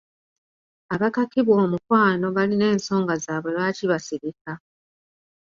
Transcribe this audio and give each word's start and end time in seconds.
Abakakibwa 0.93 1.55
omukwano 1.65 2.25
balina 2.35 2.65
ensonga 2.73 3.13
zaabwe 3.23 3.49
lwaki 3.55 3.83
basirika. 3.91 4.51